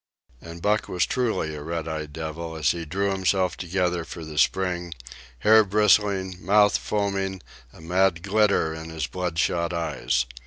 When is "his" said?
8.89-9.05